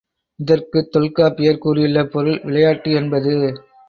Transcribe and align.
இதற்குத் 0.39 0.91
தொல்காப்பியர் 0.91 1.57
கூறியுள்ள 1.57 2.05
பொருள் 2.05 2.39
விளையாட்டு 2.43 2.91
என்பது. 2.91 3.35